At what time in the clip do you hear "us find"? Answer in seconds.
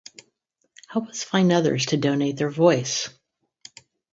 1.09-1.51